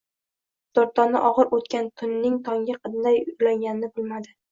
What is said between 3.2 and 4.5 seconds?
ulanganini bilmadi